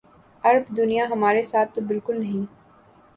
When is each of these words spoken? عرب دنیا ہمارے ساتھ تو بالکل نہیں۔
عرب 0.43 0.63
دنیا 0.77 1.05
ہمارے 1.11 1.43
ساتھ 1.43 1.69
تو 1.75 1.81
بالکل 1.87 2.19
نہیں۔ 2.19 2.45